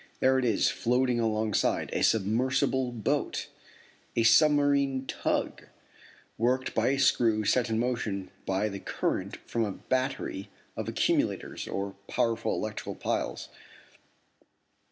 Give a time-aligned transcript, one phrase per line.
[0.19, 3.49] There it is, floating alongside a submersible boat,
[4.15, 5.67] a submarine tug,
[6.39, 11.67] worked by a screw set in motion by the current from a battery of accumulators
[11.67, 13.49] or powerful electric piles.